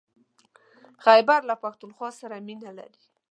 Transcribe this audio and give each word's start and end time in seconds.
خيبر 1.05 1.39
له 1.49 1.55
پښتونخوا 1.63 2.09
سره 2.19 2.35
مينه 2.47 2.71
لري. 2.77 3.01